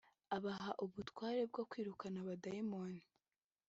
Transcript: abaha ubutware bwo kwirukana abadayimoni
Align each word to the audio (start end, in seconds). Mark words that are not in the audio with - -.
abaha 0.35 0.71
ubutware 0.83 1.41
bwo 1.51 1.63
kwirukana 1.69 2.17
abadayimoni 2.23 3.03